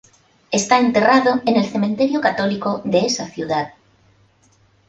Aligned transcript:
Está 0.49 0.79
enterrado 0.79 1.43
en 1.45 1.57
el 1.57 1.69
cementerio 1.69 2.21
católico 2.21 2.81
de 2.83 3.01
esa 3.05 3.27
ciudad. 3.27 3.75